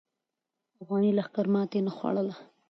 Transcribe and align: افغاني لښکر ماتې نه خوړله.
افغاني 0.81 1.11
لښکر 1.17 1.45
ماتې 1.53 1.79
نه 1.87 1.91
خوړله. 1.95 2.35